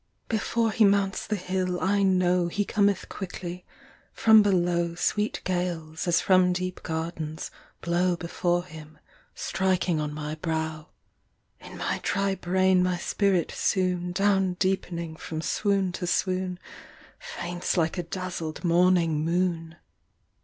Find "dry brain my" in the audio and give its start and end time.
12.01-12.97